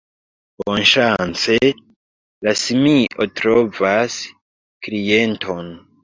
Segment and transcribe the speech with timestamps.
[0.61, 1.57] Bonŝance,
[2.47, 4.15] la simio trovas
[4.87, 5.69] klienton.